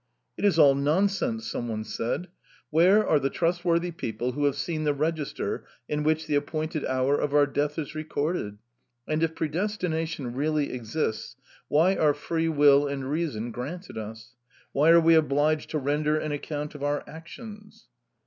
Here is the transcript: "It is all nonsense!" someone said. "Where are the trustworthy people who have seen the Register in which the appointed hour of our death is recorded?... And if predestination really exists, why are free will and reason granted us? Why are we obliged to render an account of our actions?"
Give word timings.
"It 0.35 0.45
is 0.45 0.57
all 0.57 0.73
nonsense!" 0.73 1.45
someone 1.45 1.83
said. 1.83 2.27
"Where 2.71 3.07
are 3.07 3.19
the 3.19 3.29
trustworthy 3.29 3.91
people 3.91 4.31
who 4.31 4.45
have 4.45 4.55
seen 4.55 4.83
the 4.83 4.95
Register 4.95 5.63
in 5.87 6.01
which 6.01 6.25
the 6.25 6.33
appointed 6.33 6.83
hour 6.85 7.15
of 7.19 7.35
our 7.35 7.45
death 7.45 7.77
is 7.77 7.93
recorded?... 7.93 8.57
And 9.07 9.21
if 9.21 9.35
predestination 9.35 10.33
really 10.33 10.73
exists, 10.73 11.35
why 11.67 11.97
are 11.97 12.15
free 12.15 12.49
will 12.49 12.87
and 12.87 13.11
reason 13.11 13.51
granted 13.51 13.95
us? 13.99 14.33
Why 14.71 14.89
are 14.89 14.99
we 14.99 15.13
obliged 15.13 15.69
to 15.69 15.77
render 15.77 16.17
an 16.17 16.31
account 16.31 16.73
of 16.73 16.81
our 16.81 17.07
actions?" 17.07 17.87